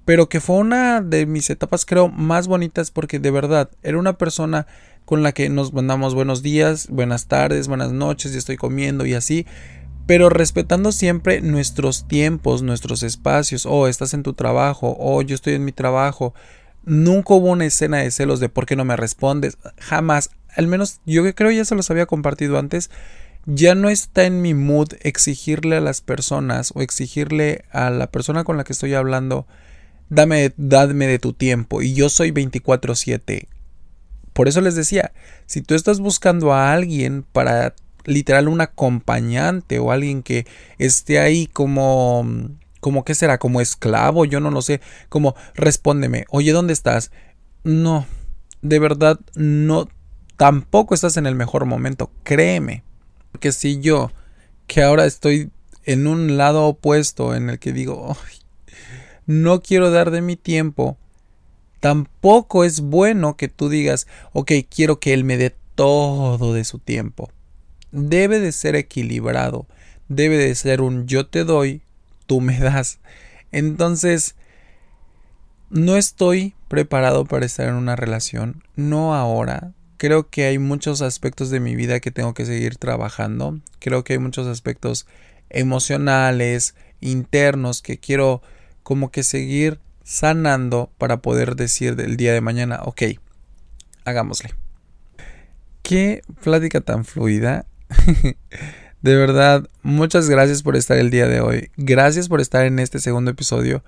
pero 0.05 0.29
que 0.29 0.39
fue 0.39 0.57
una 0.57 1.01
de 1.01 1.25
mis 1.25 1.50
etapas 1.50 1.85
creo 1.85 2.09
más 2.09 2.47
bonitas 2.47 2.91
porque 2.91 3.19
de 3.19 3.31
verdad 3.31 3.69
era 3.81 3.97
una 3.97 4.17
persona 4.17 4.67
con 5.05 5.24
la 5.24 5.31
que 5.31 5.50
nos 5.50 5.74
mandamos 5.74 6.15
buenos 6.15 6.41
días, 6.41 6.88
buenas 6.89 7.27
tardes, 7.27 7.67
buenas 7.67 7.91
noches 7.91 8.33
y 8.33 8.38
estoy 8.38 8.57
comiendo 8.57 9.05
y 9.05 9.13
así, 9.13 9.45
pero 10.05 10.29
respetando 10.29 10.91
siempre 10.91 11.41
nuestros 11.41 12.07
tiempos, 12.07 12.62
nuestros 12.62 13.01
espacios. 13.03 13.65
Oh, 13.65 13.88
estás 13.88 14.13
en 14.13 14.24
tu 14.24 14.33
trabajo, 14.33 14.95
oh, 15.00 15.21
yo 15.21 15.35
estoy 15.35 15.55
en 15.55 15.65
mi 15.65 15.71
trabajo. 15.71 16.33
Nunca 16.83 17.33
hubo 17.33 17.50
una 17.50 17.65
escena 17.65 17.97
de 17.97 18.12
celos 18.12 18.39
de 18.39 18.50
por 18.50 18.65
qué 18.65 18.75
no 18.75 18.85
me 18.85 18.95
respondes. 18.95 19.57
Jamás. 19.77 20.29
Al 20.55 20.67
menos 20.67 21.01
yo 21.05 21.24
creo 21.33 21.51
ya 21.51 21.65
se 21.65 21.75
los 21.75 21.89
había 21.89 22.05
compartido 22.05 22.59
antes. 22.59 22.91
Ya 23.47 23.75
no 23.75 23.89
está 23.89 24.25
en 24.25 24.41
mi 24.41 24.53
mood 24.53 24.89
exigirle 25.01 25.77
a 25.77 25.81
las 25.81 26.01
personas 26.01 26.71
o 26.75 26.81
exigirle 26.81 27.65
a 27.71 27.89
la 27.89 28.07
persona 28.07 28.43
con 28.43 28.57
la 28.57 28.63
que 28.63 28.74
estoy 28.74 28.93
hablando, 28.93 29.47
dame, 30.09 30.53
dame 30.57 31.07
de 31.07 31.19
tu 31.19 31.33
tiempo. 31.33 31.81
Y 31.81 31.93
yo 31.93 32.09
soy 32.09 32.31
24/7. 32.31 33.50
Por 34.33 34.47
eso 34.47 34.62
les 34.62 34.75
decía, 34.75 35.13
si 35.45 35.62
tú 35.62 35.75
estás 35.75 36.00
buscando 36.00 36.53
a 36.53 36.74
alguien 36.74 37.24
para 37.24 37.75
literal 38.05 38.47
un 38.47 38.62
acompañante 38.62 39.79
o 39.79 39.91
alguien 39.91 40.24
que 40.24 40.46
esté 40.77 41.20
ahí 41.20 41.48
como 41.48 42.25
como 42.79 43.03
qué 43.03 43.15
será, 43.15 43.39
como 43.39 43.61
esclavo, 43.61 44.25
yo 44.25 44.39
no 44.39 44.51
lo 44.51 44.61
sé, 44.61 44.79
como 45.09 45.33
respóndeme, 45.55 46.25
oye, 46.29 46.51
¿dónde 46.51 46.72
estás? 46.72 47.09
No, 47.63 48.05
de 48.61 48.77
verdad 48.77 49.20
no 49.33 49.89
tampoco 50.37 50.94
estás 50.94 51.18
en 51.18 51.25
el 51.25 51.33
mejor 51.33 51.65
momento, 51.65 52.11
créeme, 52.22 52.83
porque 53.31 53.51
si 53.51 53.79
yo 53.79 54.11
que 54.68 54.83
ahora 54.83 55.05
estoy 55.05 55.50
en 55.83 56.05
un 56.05 56.37
lado 56.37 56.65
opuesto 56.65 57.33
en 57.33 57.50
el 57.50 57.57
que 57.57 57.74
digo, 57.74 58.15
no 59.25 59.61
quiero 59.61 59.89
dar 59.89 60.11
de 60.11 60.22
mi 60.22 60.35
tiempo, 60.35 60.96
tampoco 61.79 62.63
es 62.63 62.81
bueno 62.81 63.35
que 63.35 63.48
tú 63.48 63.68
digas, 63.68 64.05
ok, 64.31 64.51
quiero 64.70 65.00
que 65.00 65.13
él 65.13 65.24
me 65.24 65.37
dé 65.37 65.55
todo 65.74 66.53
de 66.53 66.63
su 66.63 66.77
tiempo 66.77 67.31
debe 67.96 68.40
de 68.40 68.51
ser 68.51 68.75
equilibrado, 68.75 69.68
debe 70.08 70.38
de 70.38 70.53
ser 70.55 70.81
un 70.81 71.08
yo 71.08 71.27
te 71.27 71.44
doy, 71.44 71.81
tú 72.27 72.42
me 72.42 72.60
das. 72.60 73.00
Entonces, 73.51 74.36
no 75.70 75.96
estoy 75.96 76.53
preparado 76.68 77.25
para 77.25 77.46
estar 77.46 77.68
en 77.68 77.75
una 77.75 77.96
relación, 77.96 78.64
no 78.75 79.16
ahora. 79.16 79.72
Creo 79.98 80.29
que 80.29 80.46
hay 80.46 80.60
muchos 80.60 81.01
aspectos 81.01 81.50
de 81.50 81.62
mi 81.62 81.75
vida 81.75 82.01
que 82.01 82.12
tengo 82.12 82.34
que 82.34 82.46
seguir 82.46 82.77
trabajando. 82.77 83.60
Creo 83.79 84.03
que 84.03 84.14
hay 84.14 84.20
muchos 84.20 84.46
aspectos 84.46 85.08
emocionales, 85.50 86.75
internos, 87.00 87.81
que 87.81 87.98
quiero 87.98 88.42
como 88.84 89.10
que 89.10 89.24
seguir 89.24 89.79
sanando 90.03 90.92
para 90.98 91.22
poder 91.22 91.55
decir 91.55 91.96
del 91.96 92.18
día 92.18 92.34
de 92.34 92.42
mañana, 92.42 92.81
ok, 92.84 93.03
hagámosle. 94.03 94.53
Qué 95.81 96.22
plática 96.44 96.81
tan 96.81 97.05
fluida. 97.05 97.66
de 99.01 99.16
verdad, 99.16 99.68
muchas 99.84 100.29
gracias 100.29 100.64
por 100.64 100.75
estar 100.75 100.98
el 100.98 101.10
día 101.10 101.27
de 101.27 101.42
hoy. 101.42 101.70
Gracias 101.77 102.29
por 102.29 102.42
estar 102.42 102.66
en 102.66 102.79
este 102.79 103.00
segundo 103.00 103.31
episodio. 103.31 103.84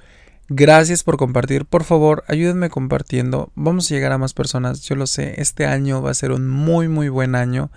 Gracias 0.50 1.04
por 1.04 1.18
compartir. 1.18 1.66
Por 1.66 1.84
favor, 1.84 2.24
ayúdenme 2.28 2.70
compartiendo. 2.70 3.52
Vamos 3.56 3.92
a 3.92 3.96
llegar 3.96 4.12
a 4.12 4.18
más 4.18 4.34
personas. 4.34 4.82
Yo 4.82 4.96
lo 4.96 5.08
sé. 5.08 5.42
Este 5.42 5.66
año 5.66 6.02
va 6.02 6.12
a 6.12 6.16
ser 6.16 6.32
un 6.32 6.48
muy, 6.48 6.88
muy 6.88 7.10
buen 7.10 7.36
año 7.36 7.70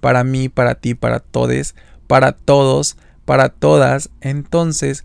para 0.00 0.24
mí, 0.24 0.48
para 0.48 0.74
ti, 0.74 0.94
para 0.94 1.20
todos, 1.20 1.74
para 2.06 2.32
todos, 2.32 2.96
para 3.24 3.48
todas. 3.48 4.10
Entonces, 4.20 5.04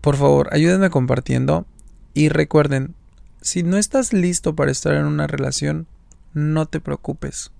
por 0.00 0.16
favor, 0.16 0.48
ayúdenme 0.52 0.90
compartiendo. 0.90 1.66
Y 2.14 2.28
recuerden, 2.28 2.94
si 3.40 3.62
no 3.62 3.76
estás 3.76 4.12
listo 4.12 4.54
para 4.54 4.70
estar 4.70 4.94
en 4.94 5.04
una 5.04 5.26
relación, 5.26 5.86
no 6.34 6.66
te 6.66 6.80
preocupes 6.80 7.50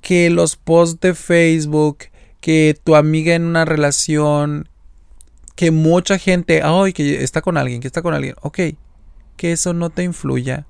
que 0.00 0.30
los 0.30 0.56
posts 0.56 1.00
de 1.00 1.14
Facebook, 1.14 2.04
que 2.40 2.78
tu 2.82 2.96
amiga 2.96 3.34
en 3.34 3.44
una 3.44 3.64
relación, 3.64 4.68
que 5.54 5.70
mucha 5.70 6.18
gente, 6.18 6.62
ay, 6.62 6.92
que 6.92 7.22
está 7.22 7.42
con 7.42 7.56
alguien, 7.56 7.80
que 7.80 7.88
está 7.88 8.02
con 8.02 8.14
alguien, 8.14 8.36
ok, 8.42 8.58
que 9.36 9.52
eso 9.52 9.74
no 9.74 9.90
te 9.90 10.04
influya. 10.04 10.66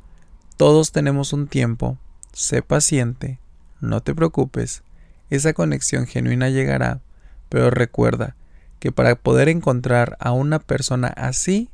Todos 0.57 0.93
tenemos 0.93 1.33
un 1.33 1.47
tiempo, 1.47 1.99
sé 2.33 2.63
paciente, 2.63 3.39
no 3.81 4.01
te 4.03 4.15
preocupes, 4.15 4.83
esa 5.31 5.53
conexión 5.53 6.07
genuina 6.07 6.49
llegará, 6.49 7.01
pero 7.49 7.71
recuerda 7.71 8.35
que 8.79 8.93
para 8.93 9.15
poder 9.17 9.49
encontrar 9.49 10.17
a 10.21 10.33
una 10.33 10.59
persona 10.59 11.09
así, 11.09 11.69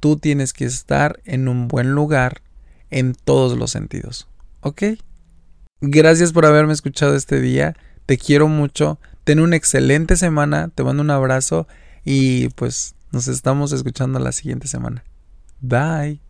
tú 0.00 0.16
tienes 0.16 0.52
que 0.52 0.64
estar 0.64 1.20
en 1.24 1.48
un 1.48 1.68
buen 1.68 1.92
lugar 1.92 2.42
en 2.90 3.14
todos 3.14 3.56
los 3.56 3.70
sentidos, 3.70 4.28
¿ok? 4.60 4.82
Gracias 5.88 6.32
por 6.32 6.44
haberme 6.46 6.72
escuchado 6.72 7.14
este 7.14 7.40
día. 7.40 7.76
Te 8.06 8.18
quiero 8.18 8.48
mucho. 8.48 8.98
Ten 9.22 9.38
una 9.38 9.54
excelente 9.54 10.16
semana. 10.16 10.68
Te 10.74 10.82
mando 10.82 11.02
un 11.02 11.10
abrazo. 11.10 11.68
Y 12.04 12.48
pues 12.50 12.96
nos 13.12 13.28
estamos 13.28 13.72
escuchando 13.72 14.18
la 14.18 14.32
siguiente 14.32 14.66
semana. 14.66 15.04
Bye. 15.60 16.20